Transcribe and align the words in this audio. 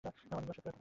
অনেক 0.03 0.47
দর্শকপ্রিয়তা 0.49 0.55
পায়। 0.73 0.79